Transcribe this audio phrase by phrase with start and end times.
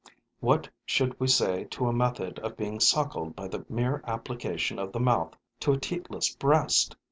[0.39, 4.93] What should we say to a method of being suckled by the mere application of
[4.93, 6.95] the mouth to a teatless breast?